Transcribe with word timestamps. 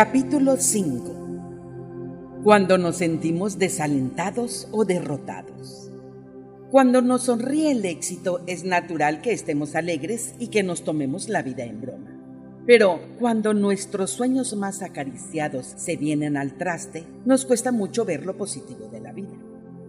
Capítulo 0.00 0.56
5 0.56 2.40
Cuando 2.44 2.78
nos 2.78 2.98
sentimos 2.98 3.58
desalentados 3.58 4.68
o 4.70 4.84
derrotados. 4.84 5.90
Cuando 6.70 7.02
nos 7.02 7.22
sonríe 7.22 7.72
el 7.72 7.84
éxito 7.84 8.40
es 8.46 8.62
natural 8.62 9.22
que 9.22 9.32
estemos 9.32 9.74
alegres 9.74 10.36
y 10.38 10.50
que 10.50 10.62
nos 10.62 10.84
tomemos 10.84 11.28
la 11.28 11.42
vida 11.42 11.64
en 11.64 11.80
broma. 11.80 12.16
Pero 12.64 13.00
cuando 13.18 13.54
nuestros 13.54 14.12
sueños 14.12 14.54
más 14.54 14.82
acariciados 14.82 15.66
se 15.76 15.96
vienen 15.96 16.36
al 16.36 16.56
traste, 16.56 17.02
nos 17.24 17.44
cuesta 17.44 17.72
mucho 17.72 18.04
ver 18.04 18.24
lo 18.24 18.36
positivo 18.36 18.86
de 18.86 19.00
la 19.00 19.12
vida. 19.12 19.34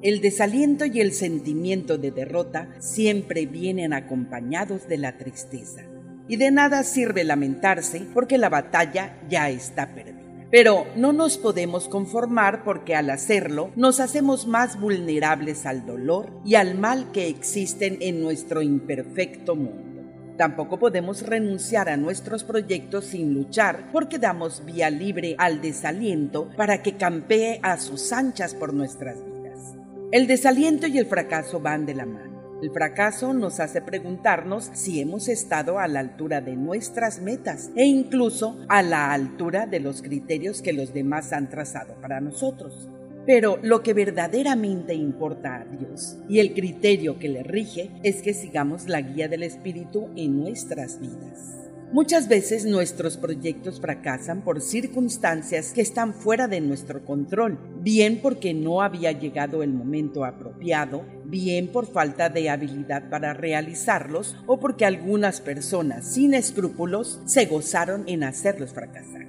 El 0.02 0.22
desaliento 0.22 0.88
y 0.88 1.02
el 1.02 1.14
sentimiento 1.14 2.00
de 2.00 2.10
derrota 2.10 2.74
siempre 2.80 3.46
vienen 3.46 3.94
acompañados 3.94 4.88
de 4.88 4.98
la 4.98 5.20
tristeza. 5.20 5.84
Y 6.30 6.38
de 6.38 6.52
nada 6.52 6.84
sirve 6.84 7.26
lamentarse 7.26 8.08
porque 8.14 8.38
la 8.38 8.48
batalla 8.48 9.18
ya 9.28 9.50
está 9.50 9.88
perdida. 9.96 10.20
Pero 10.52 10.86
no 10.96 11.12
nos 11.12 11.38
podemos 11.38 11.90
conformar 11.90 12.64
porque 12.64 12.96
al 12.96 13.10
hacerlo 13.10 13.72
nos 13.76 14.00
hacemos 14.00 14.48
más 14.48 14.80
vulnerables 14.80 15.66
al 15.66 15.86
dolor 15.86 16.32
y 16.46 16.56
al 16.56 16.78
mal 16.78 17.12
que 17.12 17.28
existen 17.28 17.98
en 18.00 18.22
nuestro 18.22 18.62
imperfecto 18.62 19.56
mundo. 19.56 19.90
Tampoco 20.38 20.80
podemos 20.80 21.24
renunciar 21.24 21.90
a 21.90 21.98
nuestros 21.98 22.44
proyectos 22.44 23.06
sin 23.06 23.34
luchar 23.34 23.90
porque 23.92 24.20
damos 24.20 24.64
vía 24.66 24.90
libre 24.90 25.36
al 25.38 25.62
desaliento 25.62 26.50
para 26.56 26.82
que 26.82 26.96
campee 26.96 27.60
a 27.62 27.78
sus 27.78 28.14
anchas 28.14 28.56
por 28.56 28.74
nuestras 28.74 29.18
vidas. 29.18 29.76
El 30.12 30.28
desaliento 30.28 30.88
y 30.88 30.98
el 30.98 31.08
fracaso 31.08 31.60
van 31.60 31.86
de 31.86 31.96
la 31.96 32.06
mano. 32.06 32.39
El 32.62 32.72
fracaso 32.72 33.34
nos 33.34 33.62
hace 33.62 33.82
preguntarnos 33.82 34.70
si 34.74 35.00
hemos 35.00 35.30
estado 35.30 35.80
a 35.80 35.88
la 35.88 36.02
altura 36.02 36.42
de 36.42 36.58
nuestras 36.58 37.22
metas 37.22 37.72
e 37.78 37.86
incluso 37.86 38.60
a 38.68 38.82
la 38.84 39.14
altura 39.14 39.66
de 39.66 39.80
los 39.80 40.02
criterios 40.02 40.62
que 40.62 40.74
los 40.74 40.94
demás 40.94 41.32
han 41.32 41.50
trazado 41.50 41.96
para 42.02 42.20
nosotros. 42.20 42.90
Pero 43.26 43.60
lo 43.62 43.82
que 43.82 43.94
verdaderamente 43.94 44.94
importa 44.94 45.62
a 45.62 45.66
Dios 45.66 46.18
y 46.28 46.40
el 46.40 46.54
criterio 46.54 47.18
que 47.18 47.30
le 47.30 47.44
rige 47.44 47.92
es 48.04 48.22
que 48.22 48.34
sigamos 48.34 48.90
la 48.90 49.02
guía 49.02 49.30
del 49.30 49.44
Espíritu 49.44 50.10
en 50.18 50.38
nuestras 50.38 51.00
vidas. 51.00 51.60
Muchas 51.92 52.28
veces 52.28 52.66
nuestros 52.66 53.18
proyectos 53.18 53.82
fracasan 53.82 54.44
por 54.44 54.62
circunstancias 54.62 55.72
que 55.74 55.82
están 55.82 56.14
fuera 56.14 56.48
de 56.48 56.62
nuestro 56.62 57.04
control, 57.04 57.58
bien 57.82 58.20
porque 58.22 58.54
no 58.54 58.84
había 58.84 59.12
llegado 59.12 59.64
el 59.64 59.74
momento 59.74 60.24
apropiado, 60.24 61.04
bien 61.30 61.68
por 61.68 61.88
falta 61.88 62.30
de 62.30 62.50
habilidad 62.50 63.10
para 63.10 63.34
realizarlos 63.34 64.36
o 64.48 64.60
porque 64.60 64.86
algunas 64.86 65.42
personas 65.42 66.06
sin 66.06 66.34
escrúpulos 66.34 67.20
se 67.26 67.46
gozaron 67.46 68.04
en 68.08 68.24
hacerlos 68.24 68.74
fracasar. 68.74 69.28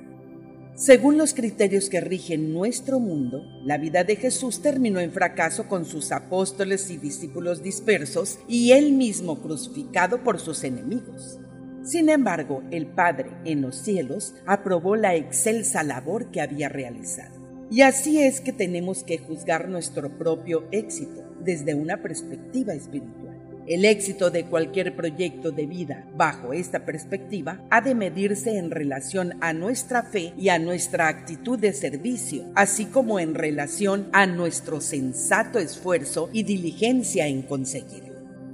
Según 0.74 1.18
los 1.18 1.34
criterios 1.34 1.90
que 1.90 2.00
rigen 2.00 2.54
nuestro 2.54 3.00
mundo, 3.00 3.44
la 3.64 3.76
vida 3.76 4.02
de 4.02 4.16
Jesús 4.16 4.62
terminó 4.62 4.98
en 4.98 5.12
fracaso 5.12 5.68
con 5.68 5.84
sus 5.84 6.10
apóstoles 6.10 6.90
y 6.90 6.96
discípulos 6.96 7.62
dispersos 7.62 8.38
y 8.48 8.72
él 8.72 8.92
mismo 8.92 9.42
crucificado 9.42 10.24
por 10.24 10.40
sus 10.40 10.64
enemigos. 10.64 11.38
Sin 11.82 12.08
embargo, 12.08 12.62
el 12.70 12.86
Padre 12.86 13.30
en 13.44 13.60
los 13.60 13.76
cielos 13.76 14.34
aprobó 14.46 14.96
la 14.96 15.14
excelsa 15.14 15.82
labor 15.82 16.30
que 16.30 16.40
había 16.40 16.70
realizado. 16.70 17.38
Y 17.70 17.82
así 17.82 18.22
es 18.22 18.40
que 18.40 18.52
tenemos 18.54 19.04
que 19.04 19.18
juzgar 19.18 19.68
nuestro 19.68 20.16
propio 20.16 20.64
éxito 20.72 21.29
desde 21.44 21.74
una 21.74 21.98
perspectiva 21.98 22.74
espiritual. 22.74 23.36
El 23.66 23.84
éxito 23.84 24.30
de 24.30 24.46
cualquier 24.46 24.96
proyecto 24.96 25.52
de 25.52 25.66
vida 25.66 26.04
bajo 26.16 26.52
esta 26.52 26.84
perspectiva 26.84 27.60
ha 27.70 27.80
de 27.80 27.94
medirse 27.94 28.58
en 28.58 28.70
relación 28.70 29.34
a 29.40 29.52
nuestra 29.52 30.02
fe 30.02 30.32
y 30.36 30.48
a 30.48 30.58
nuestra 30.58 31.06
actitud 31.06 31.56
de 31.56 31.72
servicio, 31.72 32.46
así 32.56 32.86
como 32.86 33.20
en 33.20 33.34
relación 33.34 34.08
a 34.12 34.26
nuestro 34.26 34.80
sensato 34.80 35.60
esfuerzo 35.60 36.30
y 36.32 36.42
diligencia 36.42 37.28
en 37.28 37.42
conseguirlo. 37.42 38.09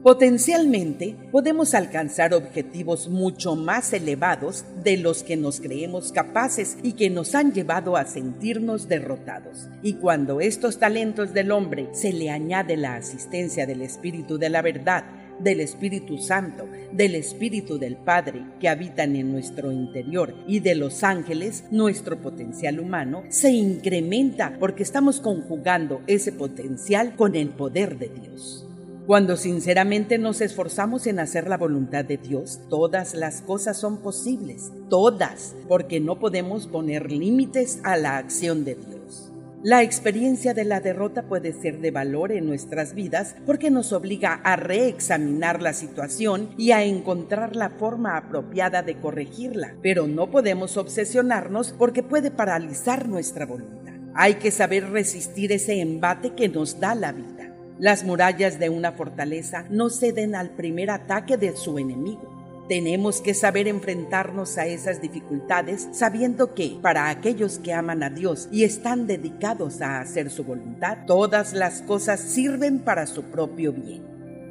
Potencialmente 0.06 1.16
podemos 1.32 1.74
alcanzar 1.74 2.32
objetivos 2.32 3.08
mucho 3.08 3.56
más 3.56 3.92
elevados 3.92 4.64
de 4.84 4.98
los 4.98 5.24
que 5.24 5.36
nos 5.36 5.58
creemos 5.58 6.12
capaces 6.12 6.78
y 6.84 6.92
que 6.92 7.10
nos 7.10 7.34
han 7.34 7.52
llevado 7.52 7.96
a 7.96 8.04
sentirnos 8.04 8.86
derrotados. 8.86 9.66
Y 9.82 9.94
cuando 9.94 10.40
estos 10.40 10.78
talentos 10.78 11.34
del 11.34 11.50
hombre 11.50 11.88
se 11.90 12.12
le 12.12 12.30
añade 12.30 12.76
la 12.76 12.94
asistencia 12.94 13.66
del 13.66 13.82
Espíritu 13.82 14.38
de 14.38 14.48
la 14.48 14.62
verdad, 14.62 15.06
del 15.40 15.58
Espíritu 15.58 16.18
Santo, 16.18 16.68
del 16.92 17.16
Espíritu 17.16 17.76
del 17.76 17.96
Padre 17.96 18.44
que 18.60 18.68
habitan 18.68 19.16
en 19.16 19.32
nuestro 19.32 19.72
interior 19.72 20.36
y 20.46 20.60
de 20.60 20.76
los 20.76 21.02
ángeles, 21.02 21.64
nuestro 21.72 22.20
potencial 22.20 22.78
humano 22.78 23.24
se 23.28 23.50
incrementa 23.50 24.56
porque 24.60 24.84
estamos 24.84 25.20
conjugando 25.20 26.02
ese 26.06 26.30
potencial 26.30 27.16
con 27.16 27.34
el 27.34 27.48
poder 27.48 27.98
de 27.98 28.08
Dios. 28.08 28.65
Cuando 29.06 29.36
sinceramente 29.36 30.18
nos 30.18 30.40
esforzamos 30.40 31.06
en 31.06 31.20
hacer 31.20 31.46
la 31.46 31.56
voluntad 31.56 32.04
de 32.04 32.16
Dios, 32.16 32.58
todas 32.68 33.14
las 33.14 33.40
cosas 33.40 33.78
son 33.78 33.98
posibles, 33.98 34.72
todas, 34.90 35.54
porque 35.68 36.00
no 36.00 36.18
podemos 36.18 36.66
poner 36.66 37.12
límites 37.12 37.78
a 37.84 37.96
la 37.96 38.16
acción 38.16 38.64
de 38.64 38.74
Dios. 38.74 39.32
La 39.62 39.84
experiencia 39.84 40.54
de 40.54 40.64
la 40.64 40.80
derrota 40.80 41.22
puede 41.28 41.52
ser 41.52 41.78
de 41.78 41.92
valor 41.92 42.32
en 42.32 42.46
nuestras 42.46 42.94
vidas 42.94 43.36
porque 43.46 43.70
nos 43.70 43.92
obliga 43.92 44.40
a 44.42 44.56
reexaminar 44.56 45.62
la 45.62 45.72
situación 45.72 46.50
y 46.58 46.72
a 46.72 46.82
encontrar 46.82 47.54
la 47.54 47.70
forma 47.70 48.16
apropiada 48.16 48.82
de 48.82 48.98
corregirla, 48.98 49.76
pero 49.82 50.08
no 50.08 50.32
podemos 50.32 50.76
obsesionarnos 50.76 51.72
porque 51.78 52.02
puede 52.02 52.32
paralizar 52.32 53.08
nuestra 53.08 53.46
voluntad. 53.46 53.94
Hay 54.14 54.34
que 54.34 54.50
saber 54.50 54.90
resistir 54.90 55.52
ese 55.52 55.80
embate 55.80 56.34
que 56.34 56.48
nos 56.48 56.80
da 56.80 56.96
la 56.96 57.12
vida. 57.12 57.55
Las 57.78 58.04
murallas 58.04 58.58
de 58.58 58.70
una 58.70 58.92
fortaleza 58.92 59.66
no 59.68 59.90
ceden 59.90 60.34
al 60.34 60.50
primer 60.50 60.90
ataque 60.90 61.36
de 61.36 61.54
su 61.56 61.78
enemigo. 61.78 62.34
Tenemos 62.68 63.20
que 63.20 63.34
saber 63.34 63.68
enfrentarnos 63.68 64.56
a 64.56 64.66
esas 64.66 65.02
dificultades 65.02 65.86
sabiendo 65.92 66.54
que 66.54 66.78
para 66.80 67.10
aquellos 67.10 67.58
que 67.58 67.74
aman 67.74 68.02
a 68.02 68.08
Dios 68.08 68.48
y 68.50 68.64
están 68.64 69.06
dedicados 69.06 69.82
a 69.82 70.00
hacer 70.00 70.30
su 70.30 70.44
voluntad, 70.44 70.98
todas 71.06 71.52
las 71.52 71.82
cosas 71.82 72.20
sirven 72.20 72.78
para 72.78 73.06
su 73.06 73.24
propio 73.24 73.74
bien. 73.74 74.02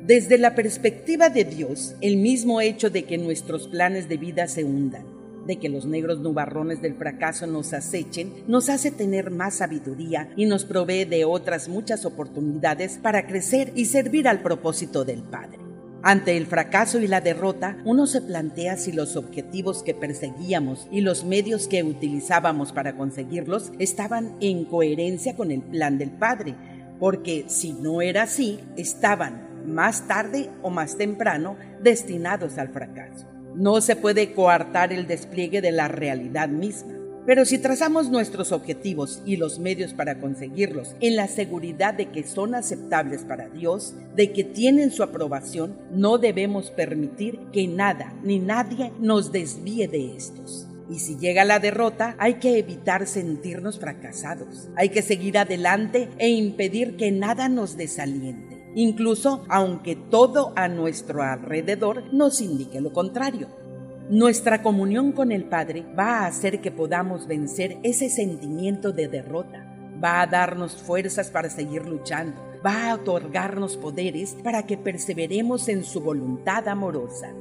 Desde 0.06 0.38
la 0.38 0.54
perspectiva 0.54 1.30
de 1.30 1.46
Dios, 1.46 1.96
el 2.02 2.18
mismo 2.18 2.62
hecho 2.62 2.92
de 2.92 3.06
que 3.06 3.18
nuestros 3.18 3.68
planes 3.68 4.08
de 4.08 4.18
vida 4.18 4.48
se 4.48 4.64
hundan 4.64 5.15
de 5.46 5.58
que 5.58 5.70
los 5.70 5.86
negros 5.86 6.20
nubarrones 6.20 6.82
del 6.82 6.96
fracaso 6.96 7.48
nos 7.48 7.74
acechen, 7.74 8.34
nos 8.48 8.70
hace 8.70 8.92
tener 8.92 9.32
más 9.32 9.56
sabiduría 9.56 10.30
y 10.36 10.46
nos 10.46 10.66
provee 10.66 11.06
de 11.06 11.26
otras 11.26 11.70
muchas 11.70 12.06
oportunidades 12.06 12.98
para 12.98 13.28
crecer 13.28 13.72
y 13.76 13.86
servir 13.86 14.28
al 14.28 14.42
propósito 14.42 15.06
del 15.06 15.24
Padre. 15.24 15.60
Ante 16.08 16.38
el 16.38 16.46
fracaso 16.46 17.00
y 17.00 17.08
la 17.08 17.20
derrota, 17.20 17.78
uno 17.84 18.06
se 18.06 18.22
plantea 18.22 18.78
si 18.78 18.92
los 18.92 19.16
objetivos 19.16 19.82
que 19.82 19.96
perseguíamos 19.96 20.88
y 20.92 21.02
los 21.02 21.26
medios 21.26 21.68
que 21.68 21.82
utilizábamos 21.82 22.72
para 22.74 22.96
conseguirlos 22.96 23.72
estaban 23.80 24.36
en 24.40 24.66
coherencia 24.66 25.36
con 25.36 25.50
el 25.50 25.64
plan 25.64 25.98
del 25.98 26.12
Padre, 26.12 26.54
porque 27.00 27.46
si 27.48 27.74
no 27.74 28.04
era 28.04 28.24
así, 28.24 28.60
estaban 28.78 29.66
más 29.66 30.08
tarde 30.08 30.52
o 30.62 30.70
más 30.70 30.96
temprano 30.96 31.58
destinados 31.82 32.60
al 32.60 32.70
fracaso. 32.70 33.35
No 33.56 33.80
se 33.80 33.96
puede 33.96 34.34
coartar 34.34 34.92
el 34.92 35.08
despliegue 35.08 35.62
de 35.62 35.72
la 35.72 35.88
realidad 35.88 36.50
misma. 36.50 36.94
Pero 37.26 37.46
si 37.46 37.58
trazamos 37.58 38.10
nuestros 38.10 38.52
objetivos 38.52 39.22
y 39.26 39.38
los 39.38 39.58
medios 39.58 39.94
para 39.94 40.20
conseguirlos 40.20 40.96
en 41.00 41.16
la 41.16 41.28
seguridad 41.28 41.94
de 41.94 42.12
que 42.12 42.24
son 42.24 42.54
aceptables 42.54 43.24
para 43.24 43.50
Dios, 43.50 43.96
de 44.16 44.32
que 44.32 44.44
tienen 44.44 44.92
su 44.92 45.02
aprobación, 45.02 45.76
no 45.92 46.18
debemos 46.18 46.70
permitir 46.70 47.40
que 47.52 47.68
nada 47.68 48.14
ni 48.24 48.40
nadie 48.40 48.92
nos 49.00 49.32
desvíe 49.32 49.88
de 49.88 50.16
estos. 50.16 50.68
Y 50.88 51.00
si 51.00 51.18
llega 51.18 51.46
la 51.46 51.60
derrota, 51.60 52.16
hay 52.20 52.36
que 52.36 52.60
evitar 52.60 53.08
sentirnos 53.08 53.80
fracasados. 53.80 54.68
Hay 54.76 54.90
que 54.90 55.02
seguir 55.02 55.38
adelante 55.38 56.10
e 56.20 56.30
impedir 56.30 56.96
que 56.96 57.12
nada 57.12 57.50
nos 57.50 57.76
desaliente 57.76 58.55
incluso 58.76 59.44
aunque 59.50 59.96
todo 59.96 60.54
a 60.56 60.68
nuestro 60.68 61.24
alrededor 61.24 62.14
nos 62.14 62.42
indique 62.42 62.82
lo 62.82 62.94
contrario. 62.94 63.48
Nuestra 64.10 64.62
comunión 64.62 65.14
con 65.14 65.32
el 65.32 65.46
Padre 65.46 65.84
va 65.98 66.20
a 66.20 66.28
hacer 66.28 66.62
que 66.62 66.70
podamos 66.70 67.26
vencer 67.26 67.78
ese 67.82 68.10
sentimiento 68.10 68.92
de 68.92 69.08
derrota, 69.08 69.66
va 70.04 70.22
a 70.22 70.28
darnos 70.28 70.76
fuerzas 70.76 71.32
para 71.32 71.50
seguir 71.50 71.88
luchando, 71.88 72.40
va 72.64 72.92
a 72.92 72.96
otorgarnos 72.96 73.78
poderes 73.78 74.36
para 74.44 74.64
que 74.64 74.78
perseveremos 74.78 75.68
en 75.70 75.84
su 75.84 76.02
voluntad 76.02 76.68
amorosa. 76.68 77.34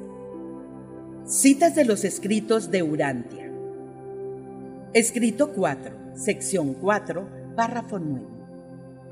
Citas 1.27 1.75
de 1.75 1.85
los 1.85 2.05
escritos 2.05 2.71
de 2.71 2.83
Urantia. 2.83 3.51
Escrito 4.95 5.53
4, 5.53 6.15
sección 6.15 6.75
4, 6.75 7.29
párrafo 7.57 7.99
9 7.99 8.34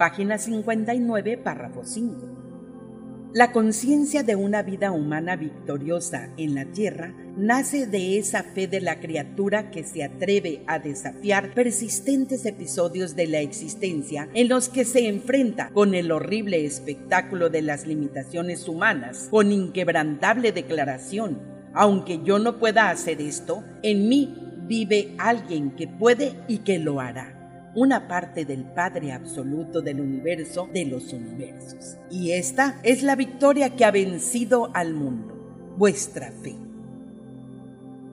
página 0.02 0.36
59, 0.36 1.38
párrafo 1.38 1.84
5. 1.84 3.30
La 3.34 3.52
conciencia 3.52 4.24
de 4.24 4.34
una 4.34 4.64
vida 4.64 4.90
humana 4.90 5.36
victoriosa 5.36 6.28
en 6.36 6.56
la 6.56 6.64
tierra 6.64 7.14
nace 7.36 7.86
de 7.86 8.18
esa 8.18 8.42
fe 8.42 8.66
de 8.66 8.80
la 8.80 8.98
criatura 8.98 9.70
que 9.70 9.84
se 9.84 10.02
atreve 10.02 10.64
a 10.66 10.80
desafiar 10.80 11.54
persistentes 11.54 12.46
episodios 12.46 13.14
de 13.14 13.28
la 13.28 13.38
existencia 13.38 14.28
en 14.34 14.48
los 14.48 14.68
que 14.68 14.84
se 14.84 15.06
enfrenta 15.06 15.70
con 15.70 15.94
el 15.94 16.10
horrible 16.10 16.66
espectáculo 16.66 17.48
de 17.48 17.62
las 17.62 17.86
limitaciones 17.86 18.66
humanas, 18.66 19.28
con 19.30 19.52
inquebrantable 19.52 20.50
declaración. 20.50 21.38
Aunque 21.74 22.24
yo 22.24 22.40
no 22.40 22.58
pueda 22.58 22.90
hacer 22.90 23.20
esto, 23.20 23.62
en 23.84 24.08
mí 24.08 24.34
vive 24.66 25.14
alguien 25.18 25.76
que 25.76 25.86
puede 25.86 26.34
y 26.48 26.58
que 26.58 26.80
lo 26.80 26.98
hará 26.98 27.31
una 27.74 28.06
parte 28.06 28.44
del 28.44 28.64
Padre 28.64 29.12
absoluto 29.12 29.80
del 29.80 30.00
universo 30.00 30.68
de 30.72 30.84
los 30.84 31.12
universos. 31.12 31.96
Y 32.10 32.32
esta 32.32 32.78
es 32.82 33.02
la 33.02 33.16
victoria 33.16 33.74
que 33.76 33.84
ha 33.84 33.90
vencido 33.90 34.70
al 34.74 34.94
mundo, 34.94 35.74
vuestra 35.78 36.30
fe. 36.30 36.54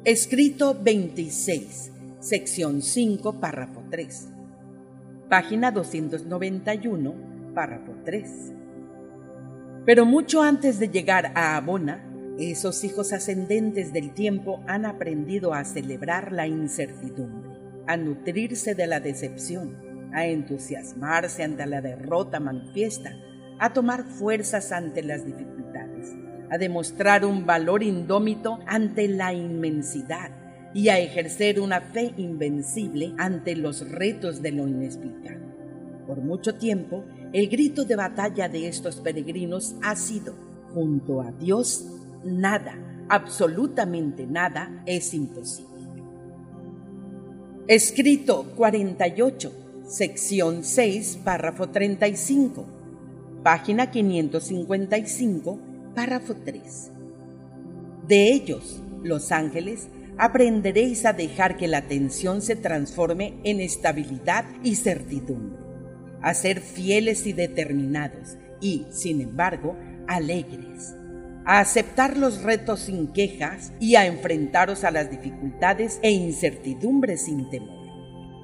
Escrito 0.06 0.78
26, 0.82 1.92
sección 2.20 2.82
5, 2.82 3.40
párrafo 3.40 3.84
3. 3.90 4.30
Página 5.30 5.72
291, 5.72 7.14
párrafo 7.54 7.94
3. 8.06 8.54
Pero 9.86 10.06
mucho 10.06 10.42
antes 10.42 10.80
de 10.80 10.88
llegar 10.88 11.34
a 11.36 11.58
Abona, 11.58 12.06
esos 12.40 12.86
hijos 12.86 13.12
ascendentes 13.12 13.92
del 13.92 14.14
tiempo 14.14 14.62
han 14.68 14.86
aprendido 14.86 15.54
a 15.54 15.66
celebrar 15.66 16.32
la 16.32 16.48
incertidumbre 16.48 17.39
a 17.90 17.98
nutrirse 17.98 18.76
de 18.76 18.86
la 18.86 19.00
decepción, 19.00 19.76
a 20.14 20.28
entusiasmarse 20.28 21.44
ante 21.44 21.66
la 21.66 21.82
derrota 21.82 22.40
manifiesta, 22.40 23.18
a 23.58 23.74
tomar 23.74 24.04
fuerzas 24.04 24.72
ante 24.72 25.02
las 25.02 25.26
dificultades, 25.26 26.16
a 26.52 26.60
demostrar 26.60 27.26
un 27.26 27.48
valor 27.48 27.82
indómito 27.82 28.60
ante 28.68 29.08
la 29.08 29.34
inmensidad 29.34 30.30
y 30.72 30.90
a 30.90 31.00
ejercer 31.00 31.60
una 31.60 31.82
fe 31.82 32.14
invencible 32.18 33.16
ante 33.18 33.56
los 33.56 33.90
retos 33.90 34.44
de 34.44 34.52
lo 34.52 34.68
inexplicable. 34.68 35.48
Por 36.06 36.22
mucho 36.22 36.54
tiempo, 36.60 37.06
el 37.34 37.50
grito 37.50 37.86
de 37.86 37.96
batalla 37.96 38.48
de 38.50 38.68
estos 38.68 38.98
peregrinos 38.98 39.76
ha 39.82 39.96
sido, 39.96 40.36
junto 40.76 41.22
a 41.22 41.32
Dios, 41.32 41.88
nada, 42.24 42.76
absolutamente 43.10 44.28
nada 44.28 44.84
es 44.86 45.16
imposible. 45.16 45.69
Escrito 47.70 48.52
48, 48.56 49.84
sección 49.88 50.64
6, 50.64 51.20
párrafo 51.24 51.70
35, 51.70 52.66
página 53.44 53.92
555, 53.92 55.60
párrafo 55.94 56.34
3. 56.34 56.90
De 58.08 58.34
ellos, 58.34 58.82
los 59.04 59.32
ángeles, 59.32 59.88
aprenderéis 60.18 61.06
a 61.06 61.14
dejar 61.14 61.58
que 61.58 61.68
la 61.68 61.88
tensión 61.88 62.42
se 62.42 62.56
transforme 62.56 63.36
en 63.44 63.60
estabilidad 63.60 64.46
y 64.64 64.74
certidumbre, 64.74 65.60
a 66.24 66.34
ser 66.34 66.62
fieles 66.62 67.28
y 67.28 67.34
determinados 67.34 68.36
y, 68.60 68.88
sin 68.90 69.22
embargo, 69.22 69.78
alegres 70.08 70.96
a 71.50 71.62
aceptar 71.62 72.16
los 72.16 72.44
retos 72.44 72.82
sin 72.82 73.08
quejas 73.08 73.74
y 73.80 73.96
a 73.96 74.06
enfrentaros 74.06 74.84
a 74.84 74.92
las 74.92 75.10
dificultades 75.10 75.98
e 76.04 76.12
incertidumbres 76.12 77.26
sin 77.26 77.50
temor. 77.50 77.88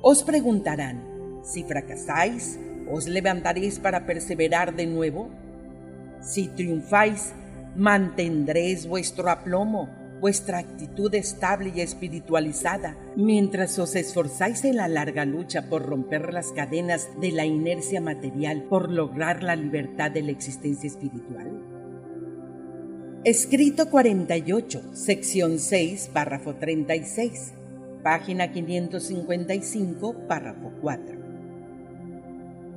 Os 0.02 0.24
preguntarán, 0.24 1.04
si 1.44 1.64
fracasáis, 1.64 2.60
¿os 2.92 3.08
levantaréis 3.08 3.78
para 3.78 4.08
perseverar 4.08 4.76
de 4.76 4.88
nuevo? 4.88 5.30
Si 6.20 6.48
triunfáis, 6.48 7.34
mantendréis 7.76 8.88
vuestro 8.88 9.30
aplomo, 9.30 9.88
vuestra 10.20 10.58
actitud 10.58 11.14
estable 11.14 11.72
y 11.76 11.82
espiritualizada, 11.82 12.98
mientras 13.16 13.78
os 13.78 13.96
esforzáis 13.96 14.66
en 14.66 14.78
la 14.78 14.88
larga 14.88 15.26
lucha 15.26 15.70
por 15.70 15.86
romper 15.86 16.34
las 16.34 16.52
cadenas 16.54 17.08
de 17.22 17.32
la 17.34 17.46
inercia 17.46 18.02
material, 18.02 18.64
por 18.64 18.90
lograr 18.90 19.44
la 19.44 19.56
libertad 19.56 20.10
de 20.10 20.24
la 20.24 20.32
existencia 20.32 20.88
espiritual. 20.88 21.85
Escrito 23.26 23.90
48, 23.90 24.84
sección 24.94 25.58
6, 25.58 26.12
párrafo 26.14 26.54
36, 26.58 27.54
página 28.04 28.52
555, 28.52 30.28
párrafo 30.28 30.72
4. 30.80 31.16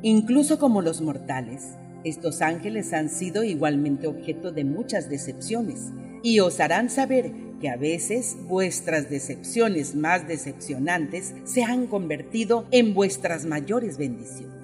Incluso 0.01 0.59
como 0.59 0.81
los 0.81 1.03
mortales, 1.03 1.75
estos 2.03 2.41
ángeles 2.41 2.95
han 2.95 3.11
sido 3.11 3.45
igualmente 3.45 4.07
objeto 4.07 4.51
de 4.51 4.65
muchas 4.65 5.11
decepciones 5.11 5.93
y 6.23 6.41
os 6.41 6.61
harán 6.61 6.89
saber 6.89 7.31
que 7.61 7.69
a 7.69 7.77
veces 7.77 8.35
vuestras 8.49 9.11
decepciones 9.11 9.95
más 9.95 10.27
decepcionantes 10.27 11.35
se 11.45 11.63
han 11.65 11.87
convertido 11.89 12.65
en 12.71 12.95
vuestras 12.95 13.45
mayores 13.45 13.99
bendiciones. 13.99 14.58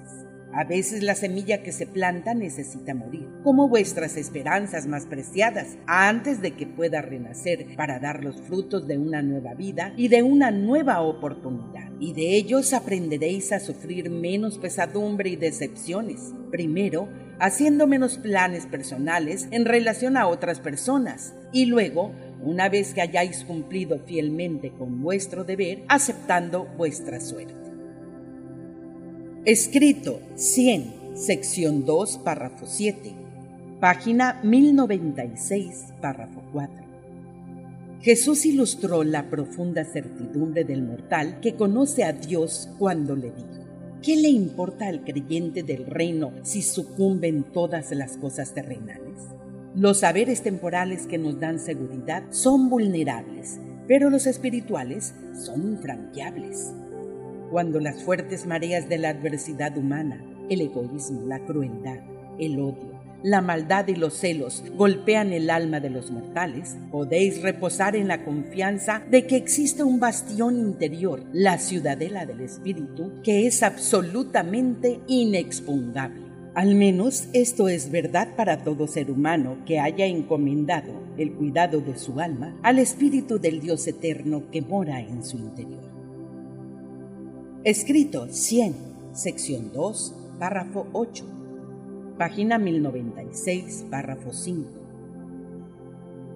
A 0.57 0.63
veces 0.63 1.03
la 1.03 1.15
semilla 1.15 1.63
que 1.63 1.73
se 1.73 1.85
planta 1.85 2.33
necesita 2.33 2.95
morir, 2.95 3.27
como 3.43 3.67
vuestras 3.67 4.15
esperanzas 4.15 4.87
más 4.87 5.05
preciadas, 5.05 5.75
antes 5.85 6.41
de 6.41 6.51
que 6.51 6.65
pueda 6.65 7.01
renacer 7.01 7.75
para 7.75 7.99
dar 7.99 8.23
los 8.23 8.39
frutos 8.39 8.87
de 8.87 8.97
una 8.97 9.21
nueva 9.21 9.53
vida 9.53 9.91
y 9.97 10.07
de 10.07 10.23
una 10.23 10.51
nueva 10.51 11.01
oportunidad. 11.01 11.91
Y 11.99 12.13
de 12.13 12.37
ellos 12.37 12.71
aprenderéis 12.71 13.51
a 13.51 13.59
sufrir 13.59 14.09
menos 14.09 14.57
pesadumbre 14.57 15.29
y 15.31 15.35
decepciones. 15.35 16.33
Primero, 16.51 17.09
haciendo 17.37 17.85
menos 17.85 18.17
planes 18.17 18.65
personales 18.65 19.49
en 19.51 19.65
relación 19.65 20.15
a 20.15 20.27
otras 20.27 20.61
personas. 20.61 21.33
Y 21.51 21.65
luego, 21.65 22.13
una 22.41 22.69
vez 22.69 22.93
que 22.93 23.01
hayáis 23.01 23.43
cumplido 23.43 23.99
fielmente 24.05 24.71
con 24.71 25.01
vuestro 25.01 25.43
deber, 25.43 25.83
aceptando 25.89 26.63
vuestra 26.77 27.19
suerte. 27.19 27.64
Escrito 29.45 30.21
100, 30.33 31.13
sección 31.13 31.85
2, 31.85 32.17
párrafo 32.23 32.65
7, 32.65 33.13
página 33.79 34.41
1096, 34.43 35.93
párrafo 36.01 36.41
4. 36.51 36.75
Jesús 38.01 38.43
ilustró 38.47 39.03
la 39.03 39.29
profunda 39.29 39.85
certidumbre 39.85 40.63
del 40.63 40.81
mortal 40.81 41.41
que 41.41 41.53
conoce 41.53 42.03
a 42.03 42.13
Dios 42.13 42.71
cuando 42.79 43.15
le 43.15 43.29
dijo, 43.29 43.67
¿qué 44.01 44.15
le 44.15 44.29
importa 44.29 44.87
al 44.87 45.03
creyente 45.03 45.61
del 45.61 45.85
reino 45.85 46.31
si 46.41 46.63
sucumben 46.63 47.43
todas 47.43 47.91
las 47.91 48.17
cosas 48.17 48.51
terrenales? 48.55 49.27
Los 49.75 49.99
saberes 49.99 50.41
temporales 50.41 51.05
que 51.05 51.19
nos 51.19 51.39
dan 51.39 51.59
seguridad 51.59 52.23
son 52.31 52.67
vulnerables, 52.67 53.59
pero 53.87 54.09
los 54.09 54.25
espirituales 54.25 55.13
son 55.35 55.61
infranqueables 55.61 56.73
cuando 57.51 57.79
las 57.79 58.03
fuertes 58.03 58.45
mareas 58.45 58.89
de 58.89 58.97
la 58.97 59.09
adversidad 59.09 59.77
humana, 59.77 60.23
el 60.49 60.61
egoísmo, 60.61 61.21
la 61.25 61.39
crueldad, 61.39 61.99
el 62.39 62.59
odio, 62.59 62.95
la 63.25 63.41
maldad 63.41 63.87
y 63.87 63.95
los 63.95 64.13
celos 64.13 64.63
golpean 64.75 65.33
el 65.33 65.49
alma 65.49 65.79
de 65.79 65.89
los 65.89 66.11
mortales, 66.11 66.77
podéis 66.91 67.41
reposar 67.41 67.95
en 67.95 68.07
la 68.07 68.23
confianza 68.23 69.01
de 69.09 69.25
que 69.25 69.35
existe 69.35 69.83
un 69.83 69.99
bastión 69.99 70.57
interior, 70.57 71.23
la 71.33 71.57
ciudadela 71.57 72.27
del 72.27 72.41
espíritu, 72.41 73.13
que 73.23 73.47
es 73.47 73.63
absolutamente 73.63 74.99
inexpugnable. 75.07 76.21
Al 76.53 76.75
menos 76.75 77.27
esto 77.33 77.67
es 77.67 77.89
verdad 77.89 78.35
para 78.35 78.63
todo 78.63 78.87
ser 78.87 79.09
humano 79.09 79.57
que 79.65 79.79
haya 79.79 80.05
encomendado 80.05 80.93
el 81.17 81.33
cuidado 81.33 81.81
de 81.81 81.97
su 81.97 82.19
alma 82.19 82.55
al 82.61 82.77
espíritu 82.77 83.39
del 83.39 83.59
Dios 83.59 83.87
eterno 83.87 84.43
que 84.51 84.61
mora 84.61 85.01
en 85.01 85.23
su 85.23 85.37
interior. 85.37 85.94
Escrito 87.65 88.27
100, 88.29 88.75
sección 89.13 89.71
2, 89.73 90.13
párrafo 90.37 90.85
8, 90.93 91.25
página 92.15 92.59
1096, 92.59 93.87
párrafo 93.89 94.33
5. 94.33 94.69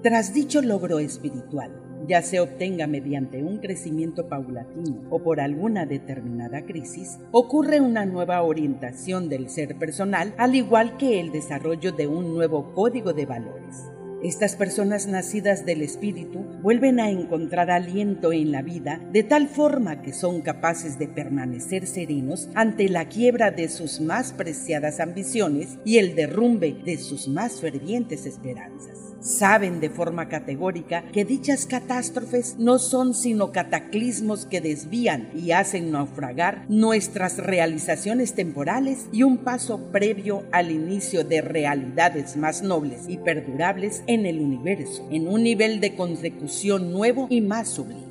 Tras 0.02 0.34
dicho 0.34 0.64
logro 0.64 0.98
espiritual, 0.98 1.70
ya 2.08 2.24
se 2.24 2.40
obtenga 2.40 2.88
mediante 2.88 3.44
un 3.44 3.60
crecimiento 3.60 4.28
paulatino 4.28 5.04
o 5.12 5.22
por 5.22 5.40
alguna 5.40 5.86
determinada 5.86 6.66
crisis, 6.66 7.20
ocurre 7.32 7.80
una 7.80 8.08
nueva 8.08 8.42
orientación 8.42 9.30
del 9.30 9.52
ser 9.52 9.78
personal, 9.78 10.34
al 10.36 10.56
igual 10.56 10.98
que 10.98 11.20
el 11.20 11.32
desarrollo 11.32 11.92
de 11.92 12.08
un 12.08 12.34
nuevo 12.34 12.74
código 12.74 13.14
de 13.14 13.28
valores. 13.28 13.92
Estas 14.22 14.58
personas 14.58 15.08
nacidas 15.08 15.66
del 15.66 15.82
Espíritu 15.82 16.40
vuelven 16.62 17.00
a 17.00 17.10
encontrar 17.10 17.72
aliento 17.72 18.34
en 18.34 18.52
la 18.52 18.62
vida 18.62 19.00
de 19.14 19.24
tal 19.24 19.48
forma 19.48 20.02
que 20.02 20.12
son 20.12 20.42
capaces 20.42 21.00
de 21.00 21.08
permanecer 21.08 21.88
serenos 21.88 22.50
ante 22.54 22.90
la 22.90 23.08
quiebra 23.08 23.52
de 23.52 23.70
sus 23.70 24.02
más 24.02 24.34
preciadas 24.34 25.00
ambiciones 25.00 25.78
y 25.86 26.00
el 26.00 26.16
derrumbe 26.16 26.74
de 26.84 26.98
sus 26.98 27.30
más 27.30 27.62
fervientes 27.62 28.26
esperanzas. 28.26 29.09
Saben 29.22 29.80
de 29.80 29.90
forma 29.90 30.30
categórica 30.30 31.04
que 31.12 31.26
dichas 31.26 31.66
catástrofes 31.66 32.56
no 32.58 32.80
son 32.80 33.14
sino 33.14 33.52
cataclismos 33.52 34.46
que 34.46 34.62
desvían 34.62 35.30
y 35.36 35.52
hacen 35.52 35.92
naufragar 35.92 36.66
nuestras 36.70 37.38
realizaciones 37.38 38.34
temporales 38.34 39.08
y 39.12 39.24
un 39.24 39.40
paso 39.40 39.92
previo 39.92 40.44
al 40.52 40.72
inicio 40.72 41.24
de 41.24 41.42
realidades 41.42 42.38
más 42.38 42.62
nobles 42.62 43.06
y 43.08 43.18
perdurables 43.18 44.04
en 44.08 44.26
el 44.26 44.40
universo, 44.40 45.08
en 45.12 45.28
un 45.28 45.44
nivel 45.44 45.80
de 45.80 45.96
consecución 45.96 46.92
nuevo 46.92 47.28
y 47.30 47.42
más 47.42 47.70
sublime. 47.70 48.10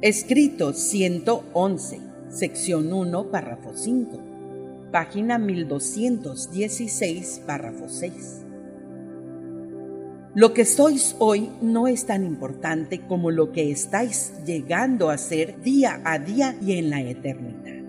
Escrito 0.00 0.74
111, 0.74 2.00
sección 2.28 2.92
1, 2.92 3.30
párrafo 3.30 3.72
5, 3.74 4.20
página 4.92 5.38
1216, 5.38 7.40
párrafo 7.46 7.88
6. 7.88 8.43
Lo 10.36 10.52
que 10.52 10.64
sois 10.64 11.14
hoy 11.20 11.48
no 11.62 11.86
es 11.86 12.06
tan 12.06 12.24
importante 12.24 13.02
como 13.06 13.30
lo 13.30 13.52
que 13.52 13.70
estáis 13.70 14.32
llegando 14.44 15.10
a 15.10 15.16
ser 15.16 15.62
día 15.62 16.00
a 16.04 16.18
día 16.18 16.56
y 16.60 16.72
en 16.72 16.90
la 16.90 17.02
eternidad. 17.02 17.84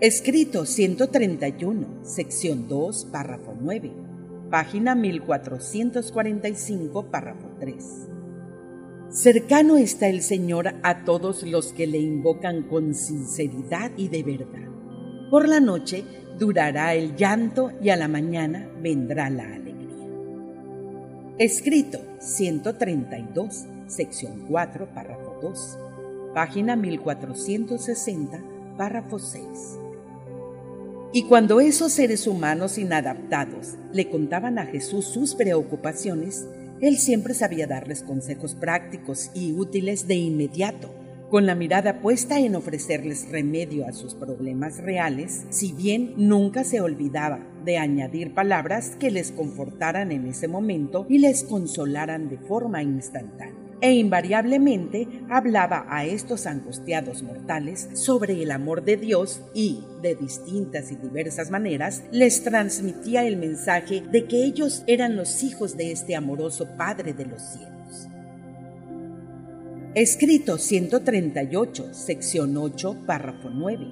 Escrito 0.00 0.64
131, 0.64 2.04
sección 2.04 2.68
2, 2.68 3.04
párrafo 3.12 3.54
9, 3.60 3.92
página 4.50 4.94
1445, 4.94 7.10
párrafo 7.10 7.50
3. 7.60 8.08
Cercano 9.10 9.76
está 9.76 10.08
el 10.08 10.22
Señor 10.22 10.72
a 10.82 11.04
todos 11.04 11.42
los 11.42 11.74
que 11.74 11.86
le 11.86 11.98
invocan 11.98 12.62
con 12.62 12.94
sinceridad 12.94 13.90
y 13.98 14.08
de 14.08 14.22
verdad. 14.22 14.70
Por 15.30 15.50
la 15.50 15.60
noche 15.60 16.02
durará 16.38 16.94
el 16.94 17.14
llanto 17.14 17.72
y 17.82 17.90
a 17.90 17.96
la 17.96 18.08
mañana 18.08 18.70
vendrá 18.80 19.28
la 19.28 19.44
alegría. 19.44 19.65
Escrito 21.38 22.00
132, 22.18 23.66
sección 23.88 24.46
4, 24.48 24.88
párrafo 24.94 25.36
2, 25.42 25.78
página 26.32 26.76
1460, 26.76 28.40
párrafo 28.78 29.18
6. 29.18 29.44
Y 31.12 31.24
cuando 31.24 31.60
esos 31.60 31.92
seres 31.92 32.26
humanos 32.26 32.78
inadaptados 32.78 33.74
le 33.92 34.08
contaban 34.08 34.58
a 34.58 34.64
Jesús 34.64 35.04
sus 35.04 35.34
preocupaciones, 35.34 36.46
él 36.80 36.96
siempre 36.96 37.34
sabía 37.34 37.66
darles 37.66 38.02
consejos 38.02 38.54
prácticos 38.54 39.30
y 39.34 39.52
útiles 39.52 40.08
de 40.08 40.14
inmediato 40.14 40.88
con 41.30 41.46
la 41.46 41.54
mirada 41.54 42.00
puesta 42.00 42.38
en 42.38 42.54
ofrecerles 42.54 43.28
remedio 43.30 43.86
a 43.86 43.92
sus 43.92 44.14
problemas 44.14 44.78
reales, 44.78 45.44
si 45.50 45.72
bien 45.72 46.14
nunca 46.16 46.64
se 46.64 46.80
olvidaba 46.80 47.40
de 47.64 47.78
añadir 47.78 48.32
palabras 48.32 48.96
que 48.98 49.10
les 49.10 49.32
confortaran 49.32 50.12
en 50.12 50.26
ese 50.26 50.48
momento 50.48 51.06
y 51.08 51.18
les 51.18 51.42
consolaran 51.42 52.28
de 52.28 52.38
forma 52.38 52.82
instantánea. 52.82 53.66
E 53.82 53.92
invariablemente 53.92 55.06
hablaba 55.28 55.84
a 55.90 56.06
estos 56.06 56.46
angustiados 56.46 57.22
mortales 57.22 57.90
sobre 57.92 58.42
el 58.42 58.50
amor 58.50 58.84
de 58.84 58.96
Dios 58.96 59.42
y, 59.52 59.82
de 60.00 60.14
distintas 60.14 60.90
y 60.92 60.96
diversas 60.96 61.50
maneras, 61.50 62.02
les 62.10 62.42
transmitía 62.42 63.26
el 63.26 63.36
mensaje 63.36 64.02
de 64.10 64.24
que 64.24 64.44
ellos 64.44 64.82
eran 64.86 65.16
los 65.16 65.42
hijos 65.42 65.76
de 65.76 65.92
este 65.92 66.16
amoroso 66.16 66.66
Padre 66.78 67.12
de 67.12 67.26
los 67.26 67.42
cielos. 67.42 67.75
Escrito 69.96 70.58
138, 70.58 71.94
sección 71.94 72.54
8, 72.58 73.06
párrafo 73.06 73.48
9. 73.48 73.86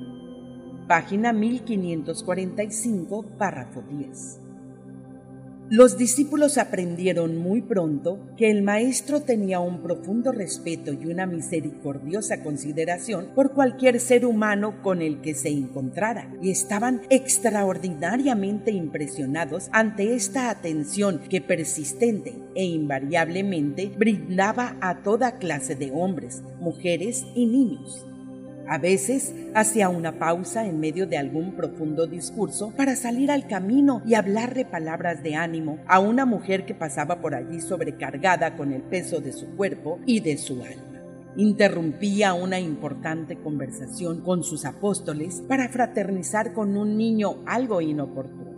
Página 0.87 1.33
1545, 1.33 3.23
párrafo 3.39 3.83
10. 3.89 4.44
Los 5.71 5.97
discípulos 5.97 6.59
aprendieron 6.59 7.39
muy 7.39 7.63
pronto 7.63 8.19
que 8.37 8.51
el 8.51 8.63
Maestro 8.63 9.23
tenía 9.23 9.61
un 9.61 9.83
profundo 9.83 10.31
respeto 10.31 10.93
y 10.93 11.07
una 11.07 11.25
misericordiosa 11.25 12.43
consideración 12.43 13.29
por 13.35 13.53
cualquier 13.53 13.99
ser 13.99 14.27
humano 14.27 14.83
con 14.83 15.01
el 15.01 15.23
que 15.23 15.35
se 15.35 15.49
encontrara, 15.49 16.31
y 16.43 16.51
estaban 16.51 17.01
extraordinariamente 17.09 18.73
impresionados 18.73 19.71
ante 19.73 20.15
esta 20.15 20.51
atención 20.51 21.21
que 21.31 21.41
persistente 21.41 22.35
e 22.55 22.65
invariablemente 22.65 23.91
brindaba 23.97 24.77
a 24.83 25.03
toda 25.03 25.39
clase 25.39 25.77
de 25.77 25.91
hombres, 25.93 26.43
mujeres 26.61 27.25
y 27.35 27.47
niños. 27.47 28.07
A 28.67 28.79
veces 28.79 29.35
hacía 29.55 29.91
una 29.91 30.19
pausa 30.19 30.67
en 30.67 30.81
medio 30.81 31.07
de 31.07 31.19
algún 31.19 31.53
profundo 31.53 32.07
discurso 32.07 32.73
para 32.75 32.97
salir 32.97 33.31
al 33.31 33.47
camino 33.47 34.03
y 34.07 34.15
hablarle 34.15 34.65
palabras 34.65 35.23
de 35.23 35.35
ánimo 35.35 35.79
a 35.87 35.99
una 35.99 36.25
mujer 36.25 36.65
que 36.65 36.75
pasaba 36.75 37.21
por 37.21 37.35
allí 37.35 37.61
sobrecargada 37.61 38.57
con 38.57 38.73
el 38.73 38.83
peso 38.83 39.21
de 39.21 39.33
su 39.33 39.55
cuerpo 39.55 39.99
y 40.07 40.21
de 40.21 40.39
su 40.39 40.63
alma. 40.63 41.03
Interrumpía 41.37 42.33
una 42.33 42.59
importante 42.59 43.37
conversación 43.37 44.23
con 44.23 44.43
sus 44.43 44.65
apóstoles 44.65 45.43
para 45.47 45.69
fraternizar 45.69 46.55
con 46.55 46.77
un 46.77 46.97
niño 46.97 47.43
algo 47.45 47.83
inoportuno. 47.83 48.55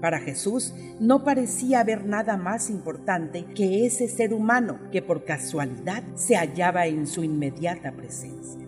Para 0.00 0.20
Jesús 0.20 0.72
no 1.00 1.24
parecía 1.24 1.80
haber 1.80 2.06
nada 2.06 2.36
más 2.36 2.70
importante 2.70 3.44
que 3.54 3.84
ese 3.84 4.08
ser 4.08 4.32
humano 4.32 4.78
que 4.90 5.02
por 5.02 5.24
casualidad 5.24 6.04
se 6.14 6.36
hallaba 6.36 6.86
en 6.86 7.06
su 7.06 7.24
inmediata 7.24 7.92
presencia. 7.92 8.67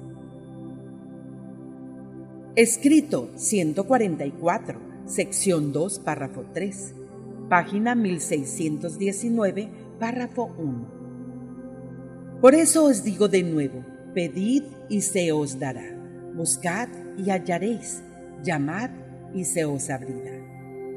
Escrito 2.60 3.30
144, 3.36 5.06
sección 5.06 5.72
2, 5.72 5.98
párrafo 6.00 6.44
3, 6.52 6.94
página 7.48 7.94
1619, 7.94 9.70
párrafo 9.98 10.54
1. 10.58 12.38
Por 12.42 12.54
eso 12.54 12.84
os 12.84 13.02
digo 13.02 13.28
de 13.28 13.44
nuevo, 13.44 13.82
pedid 14.12 14.64
y 14.90 15.00
se 15.00 15.32
os 15.32 15.58
dará, 15.58 15.96
buscad 16.34 16.90
y 17.16 17.30
hallaréis, 17.30 18.02
llamad 18.42 18.90
y 19.32 19.46
se 19.46 19.64
os 19.64 19.88
abrirá. 19.88 20.44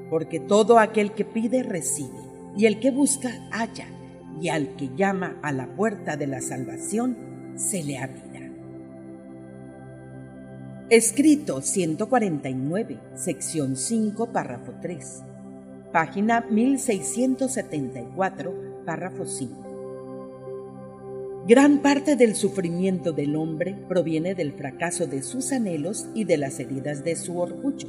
Porque 0.09 0.41
todo 0.41 0.79
aquel 0.79 1.13
que 1.13 1.23
pide 1.23 1.63
recibe, 1.63 2.19
y 2.57 2.65
el 2.65 2.81
que 2.81 2.91
busca 2.91 3.29
halla, 3.51 3.87
y 4.41 4.49
al 4.49 4.75
que 4.75 4.89
llama 4.97 5.39
a 5.41 5.53
la 5.53 5.73
puerta 5.77 6.17
de 6.17 6.27
la 6.27 6.41
salvación 6.41 7.53
se 7.55 7.81
le 7.85 7.99
abrirá. 7.99 8.32
Escrito 10.93 11.61
149, 11.63 12.99
sección 13.15 13.75
5, 13.75 14.31
párrafo 14.31 14.75
3. 14.79 15.23
Página 15.91 16.41
1674, 16.41 18.83
párrafo 18.85 19.25
5. 19.25 21.45
Gran 21.47 21.81
parte 21.81 22.15
del 22.15 22.35
sufrimiento 22.35 23.11
del 23.11 23.35
hombre 23.35 23.75
proviene 23.89 24.35
del 24.35 24.53
fracaso 24.53 25.07
de 25.07 25.23
sus 25.23 25.51
anhelos 25.51 26.05
y 26.13 26.25
de 26.25 26.37
las 26.37 26.59
heridas 26.59 27.03
de 27.03 27.15
su 27.15 27.39
orgullo. 27.39 27.87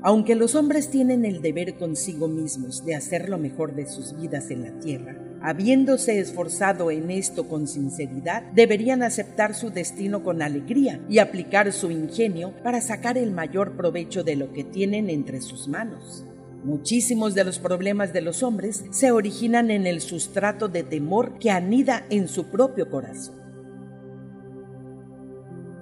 Aunque 0.00 0.34
los 0.34 0.54
hombres 0.54 0.88
tienen 0.88 1.26
el 1.26 1.42
deber 1.42 1.74
consigo 1.74 2.26
mismos 2.26 2.86
de 2.86 2.94
hacer 2.94 3.28
lo 3.28 3.36
mejor 3.36 3.74
de 3.74 3.84
sus 3.84 4.18
vidas 4.18 4.50
en 4.50 4.62
la 4.62 4.80
tierra, 4.80 5.14
habiéndose 5.42 6.18
esforzado 6.18 6.90
en 6.90 7.10
esto 7.10 7.48
con 7.48 7.66
sinceridad, 7.66 8.42
deberían 8.52 9.02
aceptar 9.02 9.54
su 9.54 9.70
destino 9.70 10.22
con 10.22 10.42
alegría 10.42 11.00
y 11.08 11.18
aplicar 11.18 11.72
su 11.72 11.90
ingenio 11.90 12.52
para 12.62 12.80
sacar 12.80 13.16
el 13.16 13.32
mayor 13.32 13.76
provecho 13.76 14.22
de 14.22 14.36
lo 14.36 14.52
que 14.52 14.64
tienen 14.64 15.10
entre 15.10 15.40
sus 15.40 15.68
manos. 15.68 16.24
Muchísimos 16.62 17.34
de 17.34 17.44
los 17.44 17.58
problemas 17.58 18.12
de 18.12 18.20
los 18.20 18.42
hombres 18.42 18.84
se 18.90 19.12
originan 19.12 19.70
en 19.70 19.86
el 19.86 20.02
sustrato 20.02 20.68
de 20.68 20.82
temor 20.82 21.38
que 21.38 21.50
anida 21.50 22.04
en 22.10 22.28
su 22.28 22.50
propio 22.50 22.90
corazón. 22.90 23.40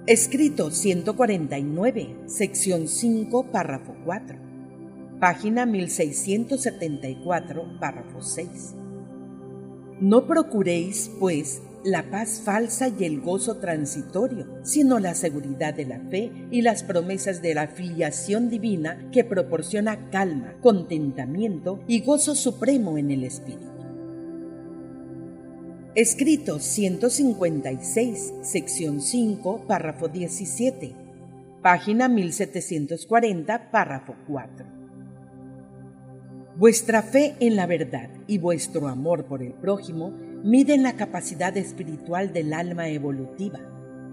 Escrito 0.07 0.71
149, 0.71 2.15
sección 2.25 2.87
5, 2.87 3.51
párrafo 3.51 3.93
4. 4.05 4.39
Página 5.19 5.65
1674, 5.65 7.77
párrafo 7.79 8.21
6. 8.21 8.75
No 10.01 10.25
procuréis, 10.27 11.11
pues, 11.19 11.61
la 11.83 12.09
paz 12.09 12.41
falsa 12.43 12.87
y 12.87 13.03
el 13.03 13.19
gozo 13.19 13.57
transitorio, 13.57 14.47
sino 14.63 14.99
la 14.99 15.13
seguridad 15.13 15.73
de 15.73 15.85
la 15.85 15.99
fe 16.09 16.31
y 16.51 16.61
las 16.61 16.83
promesas 16.83 17.41
de 17.41 17.53
la 17.53 17.67
filiación 17.67 18.49
divina 18.49 19.09
que 19.11 19.25
proporciona 19.25 20.09
calma, 20.09 20.55
contentamiento 20.61 21.81
y 21.87 22.01
gozo 22.01 22.35
supremo 22.35 22.97
en 22.97 23.11
el 23.11 23.25
Espíritu. 23.25 23.65
Escrito 25.95 26.59
156, 26.59 28.33
sección 28.41 29.01
5, 29.01 29.65
párrafo 29.67 30.07
17, 30.07 30.95
página 31.61 32.07
1740, 32.07 33.71
párrafo 33.71 34.15
4. 34.27 34.78
Vuestra 36.59 37.01
fe 37.03 37.35
en 37.39 37.55
la 37.55 37.65
verdad 37.67 38.09
y 38.27 38.37
vuestro 38.37 38.89
amor 38.89 39.23
por 39.27 39.41
el 39.41 39.53
prójimo 39.53 40.11
miden 40.43 40.83
la 40.83 40.97
capacidad 40.97 41.55
espiritual 41.55 42.33
del 42.33 42.53
alma 42.53 42.89
evolutiva. 42.89 43.59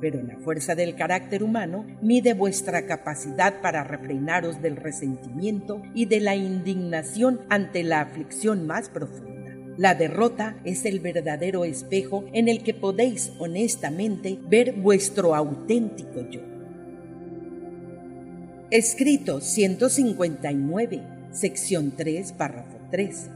pero 0.01 0.23
la 0.23 0.37
fuerza 0.37 0.77
del 0.77 0.95
carácter 0.95 1.43
humano 1.43 1.87
mide 2.03 2.35
vuestra 2.35 2.87
capacidad 2.87 3.61
para 3.63 3.83
refrenaros 3.83 4.63
del 4.63 4.77
resentimiento 4.77 5.83
y 5.93 6.05
de 6.05 6.21
la 6.21 6.37
indignación 6.37 7.41
ante 7.49 7.83
la 7.83 8.03
aflicción 8.03 8.65
más 8.67 8.91
profunda. 8.91 9.57
La 9.77 9.97
derrota 9.97 10.57
es 10.65 10.85
el 10.85 11.01
verdadero 11.01 11.65
espejo 11.65 12.27
en 12.33 12.47
el 12.47 12.63
que 12.63 12.75
podéis 12.75 13.33
honestamente 13.41 14.39
ver 14.49 14.75
vuestro 14.75 15.35
auténtico 15.35 16.21
yo. 16.31 16.43
Escrito 18.71 19.41
159, 19.41 21.16
sección 21.37 21.93
3, 21.95 22.33
párrafo 22.33 22.79
3. 22.91 23.31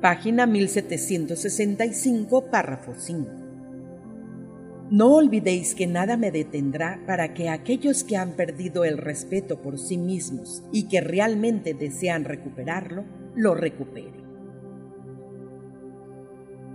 Página 0.00 0.46
1765, 0.46 2.50
párrafo 2.50 2.94
5. 2.96 3.28
No 4.90 5.14
olvidéis 5.14 5.74
que 5.74 5.86
nada 5.86 6.16
me 6.16 6.30
detendrá 6.30 7.02
para 7.06 7.34
que 7.34 7.50
aquellos 7.50 8.04
que 8.04 8.16
han 8.16 8.32
perdido 8.32 8.86
el 8.86 8.96
respeto 8.96 9.60
por 9.60 9.78
sí 9.78 9.98
mismos 9.98 10.62
y 10.72 10.88
que 10.88 11.02
realmente 11.02 11.74
desean 11.74 12.24
recuperarlo, 12.24 13.04
lo 13.36 13.54
recuperen. 13.54 14.26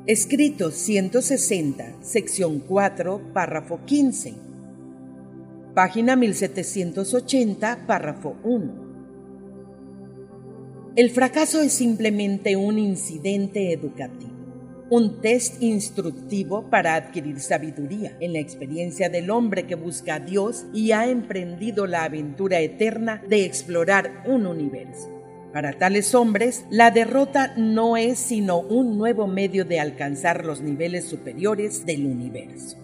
Escrito 0.06 0.70
160, 0.70 2.04
sección 2.04 2.60
4, 2.60 3.34
párrafo 3.34 3.80
15. 3.86 4.36
Página 5.74 6.16
1780, 6.16 7.88
párrafo 7.88 8.36
1. 8.44 8.83
El 10.96 11.10
fracaso 11.10 11.62
es 11.62 11.74
simplemente 11.74 12.56
un 12.56 12.78
incidente 12.78 13.72
educativo 13.72 14.34
un 14.94 15.22
test 15.22 15.60
instructivo 15.64 16.70
para 16.70 16.94
adquirir 16.94 17.40
sabiduría 17.40 18.16
en 18.20 18.34
la 18.34 18.40
experiencia 18.40 19.10
del 19.10 19.32
hombre 19.32 19.66
que 19.66 19.74
busca 19.74 20.16
a 20.16 20.20
Dios 20.20 20.66
y 20.72 20.92
ha 20.92 21.08
emprendido 21.10 21.88
la 21.88 22.04
aventura 22.04 22.60
eterna 22.60 23.24
de 23.28 23.44
explorar 23.44 24.24
un 24.28 24.46
universo. 24.46 25.10
Para 25.52 25.80
tales 25.80 26.14
hombres, 26.14 26.66
la 26.70 26.92
derrota 26.92 27.56
no 27.58 27.98
es 27.98 28.20
sino 28.20 28.60
un 28.60 29.00
nuevo 29.00 29.26
medio 29.26 29.66
de 29.66 29.80
alcanzar 29.80 30.46
los 30.46 30.62
niveles 30.62 31.06
superiores 31.06 31.88
del 31.88 32.06
universo. 32.06 32.78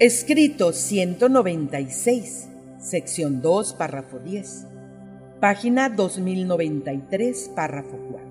Escrito 0.00 0.72
196, 0.72 2.48
sección 2.80 3.40
2, 3.40 3.74
párrafo 3.74 4.18
10. 4.18 4.77
Página 5.40 5.88
2093, 5.88 7.52
párrafo 7.54 7.96
4 8.10 8.28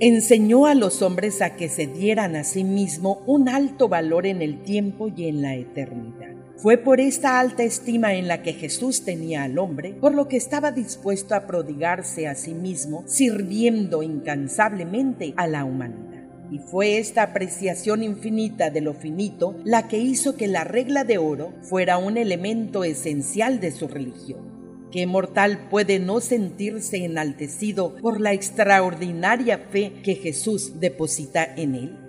enseñó 0.00 0.66
a 0.66 0.74
los 0.74 1.02
hombres 1.02 1.40
a 1.40 1.56
que 1.56 1.68
se 1.68 1.86
dieran 1.86 2.36
a 2.36 2.44
sí 2.44 2.62
mismo 2.64 3.22
un 3.26 3.48
alto 3.48 3.88
valor 3.88 4.26
en 4.26 4.42
el 4.42 4.62
tiempo 4.62 5.08
y 5.08 5.28
en 5.28 5.40
la 5.40 5.54
eternidad. 5.54 6.34
Fue 6.56 6.76
por 6.76 7.00
esta 7.00 7.40
alta 7.40 7.62
estima 7.62 8.12
en 8.14 8.28
la 8.28 8.42
que 8.42 8.52
Jesús 8.52 9.04
tenía 9.04 9.44
al 9.44 9.58
hombre, 9.58 9.94
por 9.94 10.14
lo 10.14 10.28
que 10.28 10.36
estaba 10.36 10.72
dispuesto 10.72 11.34
a 11.34 11.46
prodigarse 11.46 12.28
a 12.28 12.34
sí 12.34 12.52
mismo, 12.52 13.04
sirviendo 13.06 14.02
incansablemente 14.02 15.32
a 15.36 15.46
la 15.46 15.64
humanidad. 15.64 16.24
Y 16.50 16.58
fue 16.58 16.98
esta 16.98 17.22
apreciación 17.22 18.02
infinita 18.02 18.68
de 18.68 18.82
lo 18.82 18.92
finito 18.92 19.56
la 19.64 19.88
que 19.88 19.98
hizo 19.98 20.36
que 20.36 20.48
la 20.48 20.64
regla 20.64 21.04
de 21.04 21.18
oro 21.18 21.54
fuera 21.62 21.96
un 21.96 22.18
elemento 22.18 22.84
esencial 22.84 23.58
de 23.58 23.70
su 23.70 23.88
religión. 23.88 24.53
¿Qué 24.94 25.08
mortal 25.08 25.66
puede 25.70 25.98
no 25.98 26.20
sentirse 26.20 27.04
enaltecido 27.04 27.96
por 27.96 28.20
la 28.20 28.32
extraordinaria 28.32 29.58
fe 29.58 29.92
que 30.04 30.14
Jesús 30.14 30.78
deposita 30.78 31.44
en 31.56 31.74
él? 31.74 32.03